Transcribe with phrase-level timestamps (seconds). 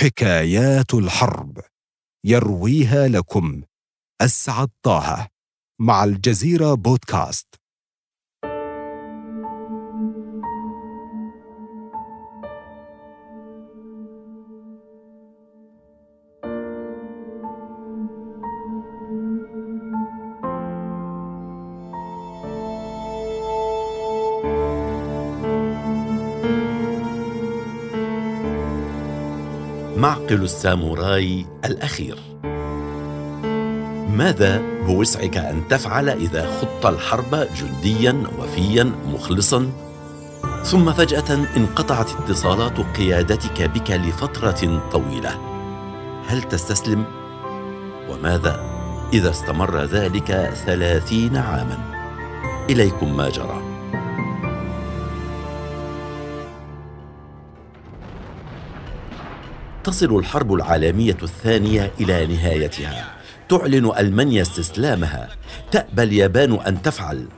[0.00, 1.60] حكايات الحرب.
[2.26, 3.62] يرويها لكم.
[4.20, 5.28] أسعد طه.
[5.80, 7.59] مع الجزيرة بودكاست.
[30.30, 32.18] معقل الساموراي الأخير
[34.08, 39.70] ماذا بوسعك أن تفعل إذا خضت الحرب جنديا وفيا مخلصا
[40.64, 45.38] ثم فجأة انقطعت اتصالات قيادتك بك لفترة طويلة
[46.26, 47.04] هل تستسلم؟
[48.10, 48.60] وماذا
[49.12, 51.78] إذا استمر ذلك ثلاثين عاما؟
[52.70, 53.69] إليكم ما جرى
[59.84, 63.14] تصل الحرب العالمية الثانية إلى نهايتها.
[63.48, 65.28] تعلن ألمانيا استسلامها.
[65.70, 67.28] تأبى اليابان أن تفعل.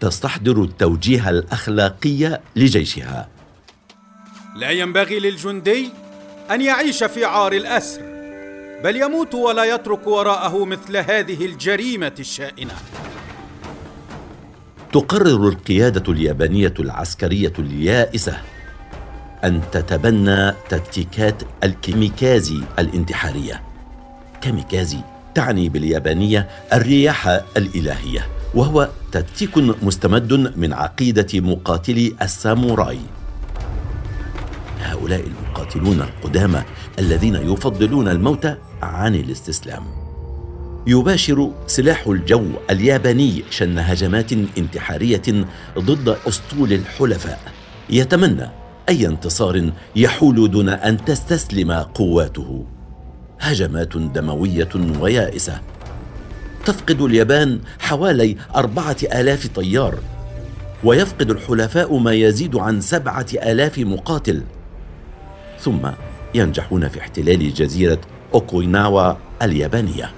[0.00, 3.28] تستحضر التوجيه الأخلاقي لجيشها.
[4.56, 5.90] لا ينبغي للجندي
[6.50, 8.00] أن يعيش في عار الأسر
[8.84, 12.74] بل يموت ولا يترك وراءه مثل هذه الجريمة الشائنة.
[14.92, 18.40] تقرر القيادة اليابانية العسكرية اليائسة
[19.44, 23.62] أن تتبنى تكتيكات الكيميكازي الانتحارية.
[24.40, 24.98] كيميكازي
[25.34, 32.98] تعني باليابانية الرياح الإلهية وهو تكتيك مستمد من عقيدة مقاتلي الساموراي.
[34.80, 36.62] هؤلاء المقاتلون القدامى
[36.98, 38.46] الذين يفضلون الموت
[38.82, 39.84] عن الاستسلام.
[40.86, 45.46] يباشر سلاح الجو الياباني شن هجمات انتحارية
[45.78, 47.40] ضد أسطول الحلفاء.
[47.90, 48.48] يتمنى
[48.88, 52.64] أي انتصار يحول دون أن تستسلم قواته.
[53.40, 54.68] هجمات دموية
[55.00, 55.60] ويائسة.
[56.64, 59.94] تفقد اليابان حوالي أربعة آلاف طيار.
[60.84, 64.42] ويفقد الحلفاء ما يزيد عن سبعة آلاف مقاتل.
[65.60, 65.88] ثم
[66.34, 68.00] ينجحون في احتلال جزيرة
[68.34, 70.10] أوكويناوا اليابانية.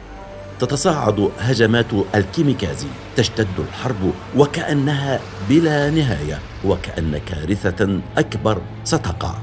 [0.61, 9.35] تتصاعد هجمات الكيميكازي تشتد الحرب وكأنها بلا نهاية وكأن كارثة أكبر ستقع.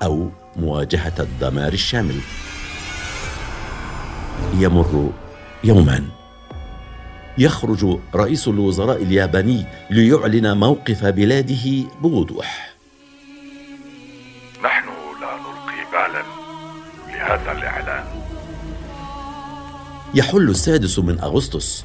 [0.02, 2.20] أو مواجهة الدمار الشامل.
[4.54, 5.12] يمر
[5.64, 6.17] يومان.
[7.38, 12.74] يخرج رئيس الوزراء الياباني ليعلن موقف بلاده بوضوح.
[14.64, 14.88] نحن
[15.20, 16.22] لا نلقي بالا
[17.08, 18.04] لهذا الإعلان.
[20.14, 21.84] يحل السادس من أغسطس.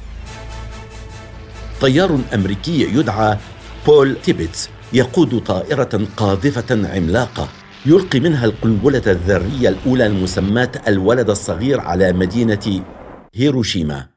[1.80, 3.38] طيار أمريكي يدعى
[3.86, 7.48] بول تيبيتس يقود طائرة قاذفة عملاقة
[7.86, 12.84] يلقي منها القنبلة الذرية الأولى المسماة الولد الصغير على مدينة
[13.34, 14.13] هيروشيما.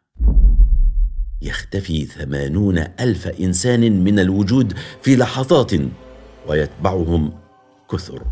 [1.41, 5.71] يختفي ثمانون ألف إنسان من الوجود في لحظات
[6.47, 7.33] ويتبعهم
[7.91, 8.23] كثر.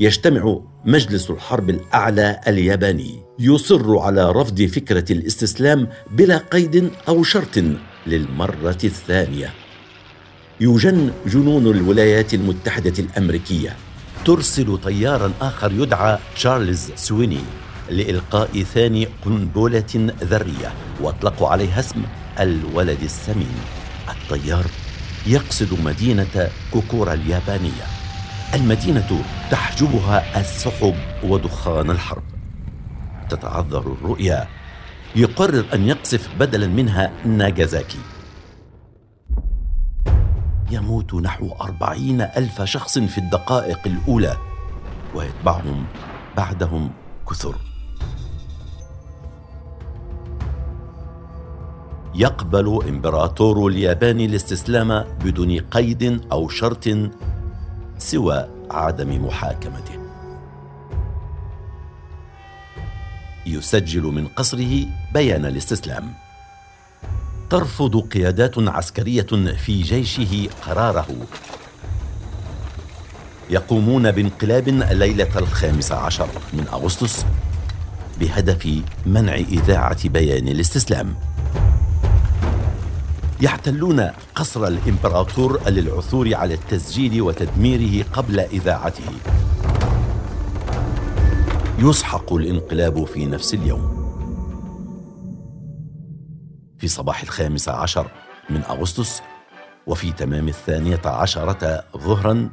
[0.00, 7.58] يجتمع مجلس الحرب الأعلى الياباني يصر على رفض فكرة الاستسلام بلا قيد أو شرط
[8.06, 9.50] للمرة الثانية.
[10.60, 13.76] يجن جنون الولايات المتحدة الأمريكية.
[14.24, 17.40] ترسل طيارا آخر يدعى تشارلز سويني.
[17.90, 22.02] لإلقاء ثاني قنبلة ذرية واطلقوا عليها اسم
[22.40, 23.54] الولد السمين.
[24.08, 24.64] الطيار
[25.26, 27.86] يقصد مدينة كوكورا اليابانية.
[28.54, 30.94] المدينة تحجبها السحب
[31.24, 32.22] ودخان الحرب.
[33.30, 34.48] تتعذر الرؤيا.
[35.16, 37.98] يقرر أن يقصف بدلا منها ناجازاكي
[40.70, 44.36] يموت نحو أربعين ألف شخص في الدقائق الأولى
[45.14, 45.86] ويتبعهم
[46.36, 46.90] بعدهم
[47.30, 47.67] كثر.
[52.18, 56.88] يقبل إمبراطور اليابان الاستسلام بدون قيد أو شرط
[57.98, 59.98] سوى عدم محاكمته.
[63.46, 66.14] يسجل من قصره بيان الاستسلام.
[67.50, 71.06] ترفض قيادات عسكرية في جيشه قراره.
[73.50, 77.26] يقومون بانقلاب ليلة الخامس عشر من أغسطس
[78.20, 81.14] بهدف منع إذاعة بيان الاستسلام.
[83.40, 89.10] يحتلون قصر الإمبراطور للعثور على التسجيل وتدميره قبل إذاعته.
[91.78, 93.98] يسحق الانقلاب في نفس اليوم.
[96.78, 98.10] في صباح الخامس عشر
[98.50, 99.22] من أغسطس
[99.86, 102.50] وفي تمام الثانية عشرة ظهرا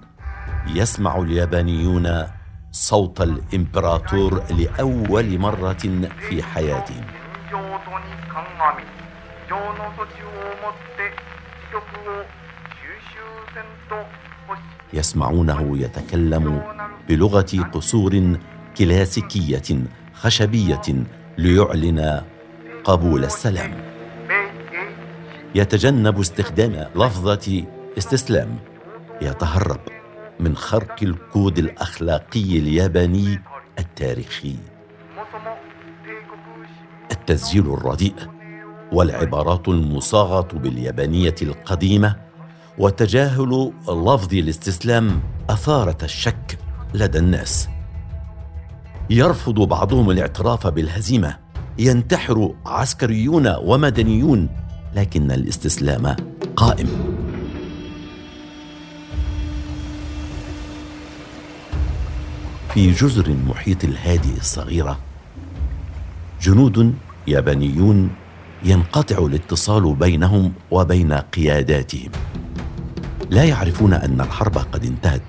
[0.67, 2.23] يسمع اليابانيون
[2.71, 7.24] صوت الإمبراطور لأول مرة في حياتهم.
[14.95, 16.61] يسمعونه يتكلم
[17.09, 18.37] بلغة قصور
[18.77, 19.83] كلاسيكية
[20.13, 21.05] خشبية
[21.37, 22.21] ليعلن
[22.83, 23.73] قبول السلام.
[25.55, 27.63] يتجنب استخدام لفظة
[27.97, 28.57] استسلام.
[29.21, 29.79] يتهرب
[30.39, 33.41] من خرق الكود الأخلاقي الياباني
[33.79, 34.55] التاريخي.
[37.11, 38.15] التسجيل الرديء
[38.91, 42.24] والعبارات المصاغة باليابانية القديمة
[42.77, 46.59] وتجاهل لفظ الاستسلام أثارت الشك
[46.93, 47.69] لدى الناس.
[49.09, 51.37] يرفض بعضهم الاعتراف بالهزيمة.
[51.79, 54.49] ينتحر عسكريون ومدنيون
[54.95, 56.15] لكن الاستسلام
[56.55, 57.15] قائم.
[62.73, 64.99] في جزر المحيط الهادئ الصغيرة
[66.41, 66.93] جنود
[67.27, 68.09] يابانيون
[68.63, 72.11] ينقطع الاتصال بينهم وبين قياداتهم.
[73.29, 75.21] لا يعرفون أن الحرب قد انتهت.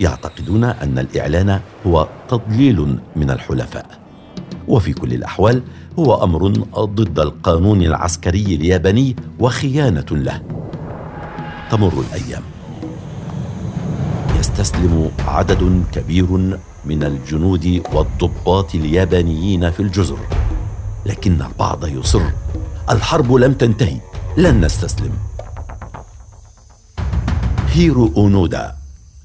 [0.00, 3.86] يعتقدون أن الإعلان هو تضليل من الحلفاء.
[4.68, 5.62] وفي كل الأحوال
[5.98, 6.48] هو أمر
[6.78, 10.42] ضد القانون العسكري الياباني وخيانة له.
[11.70, 12.42] تمر الأيام.
[14.38, 16.26] يستسلم عدد كبير
[16.84, 20.18] من الجنود والضباط اليابانيين في الجزر.
[21.06, 22.22] لكن البعض يصر.
[22.90, 23.96] الحرب لم تنتهي.
[24.36, 25.33] لن نستسلم.
[27.74, 28.74] هيرو أونودا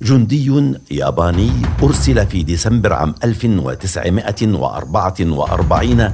[0.02, 1.52] جندي ياباني
[1.84, 6.14] أرسل في ديسمبر عام 1944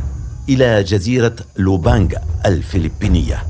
[0.50, 2.10] إلى جزيرة لوبانغ
[2.46, 3.44] الفلبينية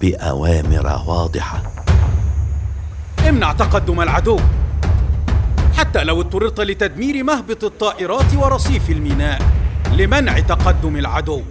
[0.00, 1.62] بأوامر واضحة.
[3.28, 4.40] امنع تقدم العدو
[5.76, 9.42] حتى لو اضطررت لتدمير مهبط الطائرات ورصيف الميناء
[9.92, 11.42] لمنع تقدم العدو.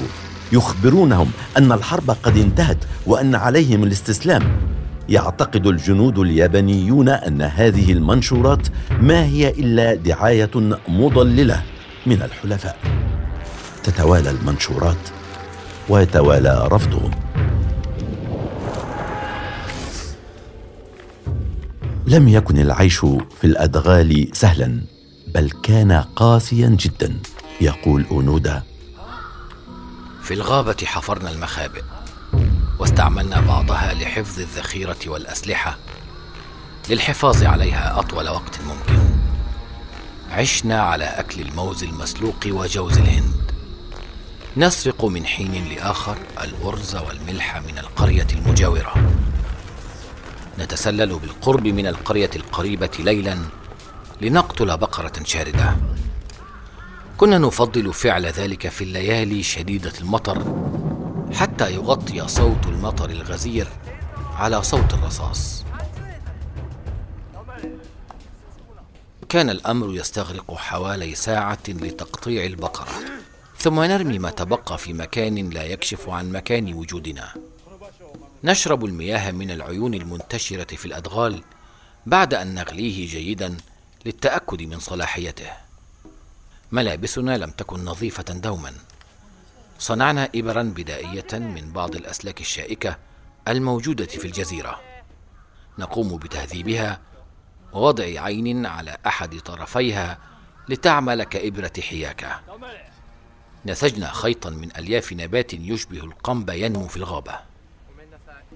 [0.52, 4.42] يخبرونهم أن الحرب قد انتهت وأن عليهم الاستسلام.
[5.08, 8.68] يعتقد الجنود اليابانيون أن هذه المنشورات
[9.00, 10.50] ما هي إلا دعاية
[10.88, 11.62] مضللة
[12.06, 12.76] من الحلفاء.
[13.84, 15.08] تتوالى المنشورات
[15.88, 17.10] ويتوالى رفضهم.
[22.12, 22.98] لم يكن العيش
[23.40, 24.80] في الأدغال سهلا
[25.34, 27.16] بل كان قاسيا جدا
[27.60, 28.62] يقول أونودا.
[30.22, 31.82] في الغابة حفرنا المخابئ
[32.78, 35.78] واستعملنا بعضها لحفظ الذخيرة والأسلحة
[36.90, 39.02] للحفاظ عليها أطول وقت ممكن.
[40.30, 43.52] عشنا على أكل الموز المسلوق وجوز الهند.
[44.56, 48.94] نسرق من حين لآخر الأرز والملح من القرية المجاورة.
[50.62, 53.38] نتسلل بالقرب من القرية القريبة ليلا
[54.20, 55.76] لنقتل بقرة شاردة.
[57.16, 60.42] كنا نفضل فعل ذلك في الليالي شديدة المطر
[61.32, 63.68] حتى يغطي صوت المطر الغزير
[64.34, 65.64] على صوت الرصاص.
[69.28, 72.92] كان الأمر يستغرق حوالي ساعة لتقطيع البقرة
[73.58, 77.34] ثم نرمي ما تبقى في مكان لا يكشف عن مكان وجودنا.
[78.44, 81.42] نشرب المياه من العيون المنتشرة في الأدغال
[82.06, 83.56] بعد أن نغليه جيدا
[84.06, 85.50] للتأكد من صلاحيته.
[86.72, 88.72] ملابسنا لم تكن نظيفة دوما.
[89.78, 92.96] صنعنا إبرا بدائية من بعض الأسلاك الشائكة
[93.48, 94.80] الموجودة في الجزيرة.
[95.78, 97.00] نقوم بتهذيبها
[97.72, 100.18] ووضع عين على أحد طرفيها
[100.68, 102.40] لتعمل كإبرة حياكة.
[103.66, 107.51] نسجنا خيطا من ألياف نبات يشبه القنب ينمو في الغابة.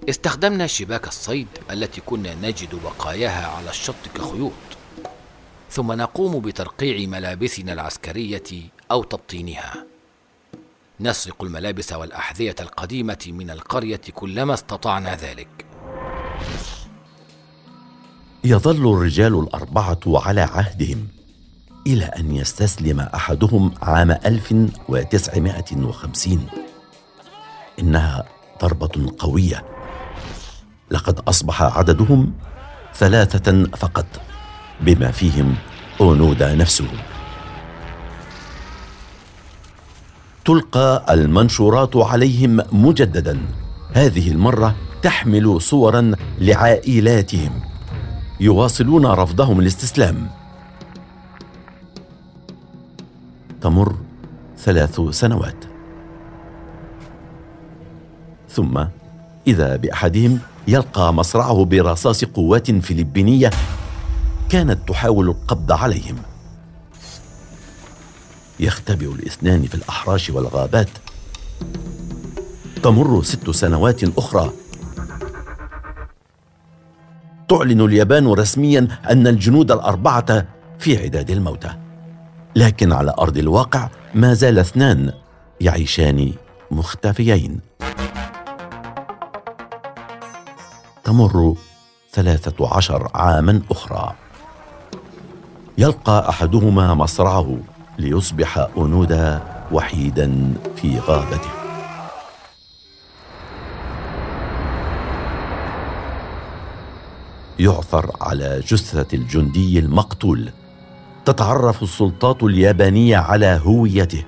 [0.08, 4.52] استخدمنا شباك الصيد التي كنا نجد بقاياها على الشط كخيوط.
[5.70, 8.42] ثم نقوم بترقيع ملابسنا العسكرية
[8.90, 9.74] أو تبطينها.
[11.00, 15.66] نسرق الملابس والأحذية القديمة من القرية كلما استطعنا ذلك.
[18.44, 21.08] يظل الرجال الأربعة على عهدهم
[21.86, 26.46] إلى أن يستسلم أحدهم عام 1950
[27.78, 28.24] إنها
[28.62, 29.75] ضربة قوية
[30.90, 32.32] لقد أصبح عددهم
[32.94, 34.06] ثلاثة فقط
[34.80, 35.54] بما فيهم
[36.00, 36.88] أونودا نفسه.
[40.44, 43.40] تلقى المنشورات عليهم مجددا.
[43.92, 47.60] هذه المرة تحمل صورا لعائلاتهم
[48.40, 50.28] يواصلون رفضهم الاستسلام.
[53.60, 53.96] تمر
[54.58, 55.64] ثلاث سنوات.
[58.48, 58.84] ثم
[59.46, 60.38] إذا بأحدهم
[60.68, 63.50] يلقى مصرعه برصاص قوات فلبينية
[64.48, 66.16] كانت تحاول القبض عليهم.
[68.60, 70.88] يختبئ الاثنان في الأحراش والغابات.
[72.82, 74.52] تمر ست سنوات أخرى.
[77.48, 80.46] تعلن اليابان رسميا أن الجنود الأربعة
[80.78, 81.70] في عداد الموتى.
[82.56, 85.12] لكن على أرض الواقع ما زال اثنان
[85.60, 86.32] يعيشان
[86.70, 87.60] مختفيين.
[91.06, 91.54] تمر
[92.12, 94.14] ثلاثة عشر عاما أخرى.
[95.78, 97.58] يلقى أحدهما مصرعه
[97.98, 101.50] ليصبح اونودا وحيدا في غابته.
[107.58, 110.50] يعثر على جثة الجندي المقتول.
[111.24, 114.24] تتعرف السلطات اليابانية على هويته.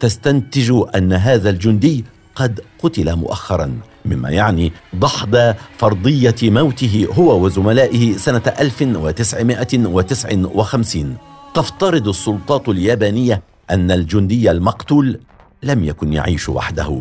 [0.00, 3.80] تستنتج أن هذا الجندي قد قتل مؤخرا.
[4.08, 11.16] مما يعني دحض فرضية موته هو وزملائه سنة 1959
[11.54, 15.20] تفترض السلطات اليابانية أن الجندي المقتول
[15.62, 17.00] لم يكن يعيش وحده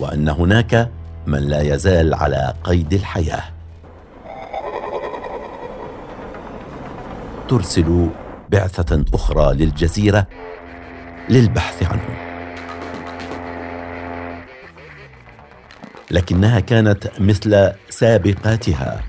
[0.00, 0.90] وأن هناك
[1.26, 3.42] من لا يزال على قيد الحياة.
[7.48, 8.08] ترسل
[8.50, 10.26] بعثة أخرى للجزيرة
[11.28, 12.27] للبحث عنه.
[16.10, 19.00] لكنها كانت مثل سابقاتها.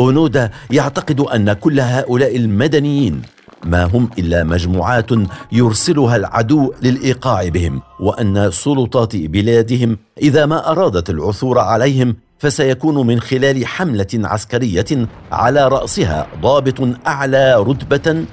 [0.00, 3.22] أونودا يعتقد أن كل هؤلاء المدنيين
[3.64, 5.10] ما هم إلا مجموعات
[5.52, 13.66] يرسلها العدو للإيقاع بهم وأن سلطات بلادهم إذا ما أرادت العثور عليهم فسيكون من خلال
[13.66, 18.24] حملة عسكرية على رأسها ضابط أعلى رتبة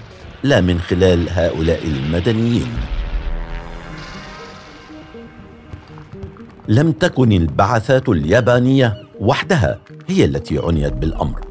[0.43, 2.67] لا من خلال هؤلاء المدنيين.
[6.67, 11.41] لم تكن البعثات اليابانية وحدها هي التي عنيت بالأمر.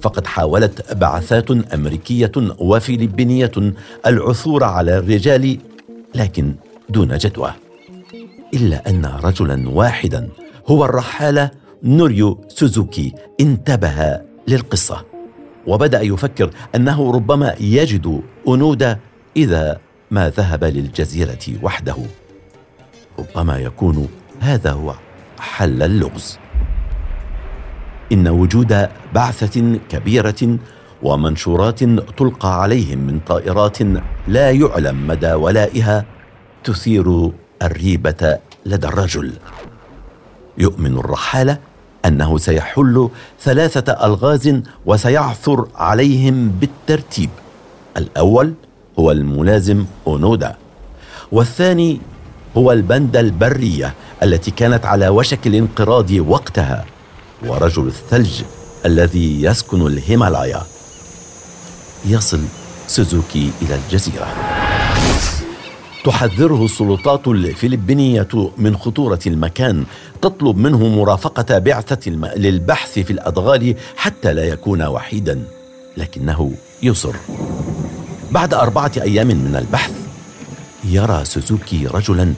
[0.00, 3.52] فقد حاولت بعثات أمريكية وفلبينية
[4.06, 5.58] العثور على الرجال
[6.14, 6.54] لكن
[6.88, 7.52] دون جدوى.
[8.54, 10.28] إلا أن رجلا واحدا
[10.66, 11.50] هو الرحاله
[11.82, 15.04] نوريو سوزوكي انتبه للقصة.
[15.66, 18.98] وبدأ يفكر أنه ربما يجد اونودا
[19.36, 19.78] إذا
[20.10, 21.96] ما ذهب للجزيرة وحده.
[23.18, 24.08] ربما يكون
[24.40, 24.94] هذا هو
[25.38, 26.38] حل اللغز.
[28.12, 30.58] إن وجود بعثة كبيرة
[31.02, 31.84] ومنشورات
[32.18, 33.78] تلقى عليهم من طائرات
[34.28, 36.04] لا يعلم مدى ولائها
[36.64, 37.30] تثير
[37.62, 39.32] الريبة لدى الرجل.
[40.58, 41.58] يؤمن الرحاله
[42.04, 43.08] أنه سيحل
[43.40, 47.30] ثلاثة ألغاز وسيعثر عليهم بالترتيب.
[47.96, 48.54] الأول
[48.98, 50.56] هو الملازم أونودا
[51.32, 52.00] والثاني
[52.56, 56.84] هو البندة البرية التي كانت على وشك الانقراض وقتها
[57.46, 58.42] ورجل الثلج
[58.86, 60.62] الذي يسكن الهيمالايا
[62.06, 62.40] يصل
[62.86, 64.26] سوزوكي إلى الجزيرة
[66.04, 69.84] تحذره السلطات الفلبينية من خطورة المكان
[70.22, 72.10] تطلب منه مرافقة بعثة.
[72.36, 75.44] للبحث في الأدغال حتى لا يكون وحيدا
[75.96, 77.14] لكنه يصر
[78.30, 80.01] بعد أربعة أيام من البحث
[80.84, 82.34] يرى سوزوكي رجلا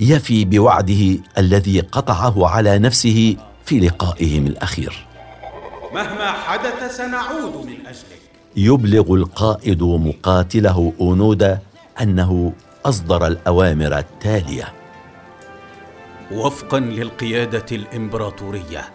[0.00, 5.06] يفي بوعده الذي قطعه على نفسه في لقائهم الأخير.
[5.94, 8.20] مهما حدث سنعود من أجلك.
[8.56, 11.58] يبلغ القائد مقاتله اونودا
[12.00, 12.52] أنه
[12.84, 14.72] أصدر الأوامر التالية.
[16.32, 18.88] وفقا للقيادة الإمبراطورية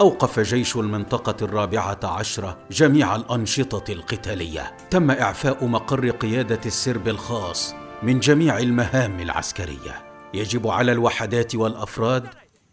[0.00, 4.74] أوقف جيش المنطقة الرابعة عشرة جميع الأنشطة القتالية.
[4.90, 10.08] تم إعفاء مقر قيادة السرب الخاص من جميع المهام العسكرية.
[10.34, 12.26] يجب على الوحدات والأفراد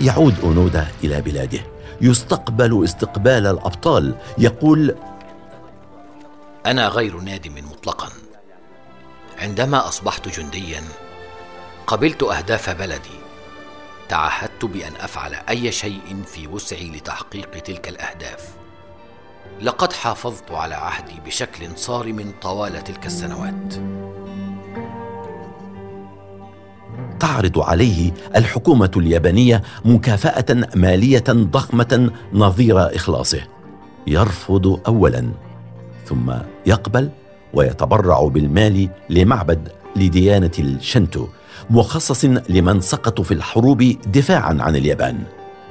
[0.00, 1.58] يعود أونودا إلى بلاده.
[2.00, 4.14] يستقبل استقبال الأبطال.
[4.38, 4.94] يقول
[6.66, 8.08] أنا غير نادم مطلقا.
[9.40, 10.82] عندما أصبحت جنديا
[11.86, 13.20] قبلت أهداف بلدي.
[14.08, 18.48] تعهدت بأن أفعل أي شيء في وسعي لتحقيق تلك الأهداف.
[19.62, 23.74] لقد حافظت على عهدي بشكل صارم طوال تلك السنوات.
[27.20, 33.40] تعرض عليه الحكومة اليابانية مكافأة مالية ضخمة نظير إخلاصه.
[34.06, 35.32] يرفض أولا
[36.06, 36.32] ثم
[36.66, 37.10] يقبل
[37.54, 41.26] ويتبرع بالمال لمعبد لديانة الشنتو
[41.70, 45.18] مخصص لمن سقطوا في الحروب دفاعا عن اليابان.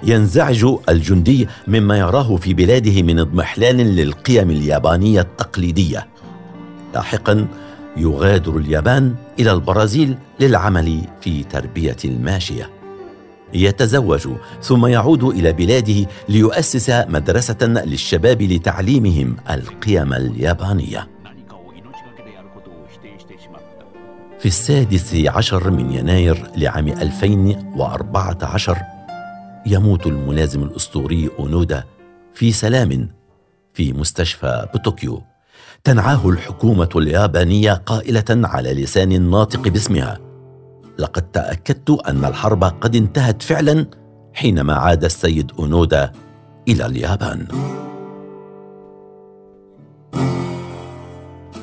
[0.03, 6.07] ينزعج الجندي مما يراه في بلاده من اضمحلال للقيم اليابانية التقليدية.
[6.93, 7.47] لاحقا
[7.97, 12.69] يغادر اليابان إلى البرازيل للعمل في تربية الماشية.
[13.53, 14.27] يتزوج
[14.61, 21.18] ثم يعود إلى بلاده ليؤسس مدرسة للشباب لتعليمهم القيم اليابانية.
[24.39, 28.77] في السادس عشر من يناير لعام 2014
[29.65, 31.83] يموت الملازم الأسطوري أونودا
[32.33, 33.09] في سلام
[33.73, 35.21] في مستشفى بطوكيو.
[35.83, 40.17] تنعاه الحكومة اليابانية قائلة على لسان الناطق باسمها.
[40.99, 43.85] لقد تأكدت أن الحرب قد انتهت فعلا
[44.33, 46.11] حينما عاد السيد أونودا
[46.67, 47.47] إلى اليابان.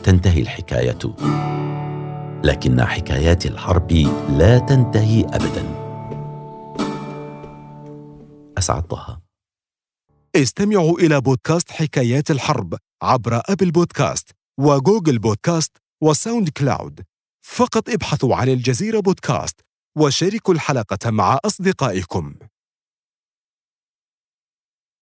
[0.02, 0.98] تنتهي الحكاية.
[2.46, 3.92] لكن حكايات الحرب
[4.38, 5.64] لا تنتهي أبدا.
[8.58, 9.20] أسعد طه.
[10.36, 17.00] استمعوا إلى بودكاست حكايات الحرب عبر Apple Podcast و Google Podcast و SoundCloud.
[17.46, 19.60] فقط ابحثوا عن الجزيرة بودكاست
[19.98, 22.34] وشاركوا الحلقة مع أصدقائكم.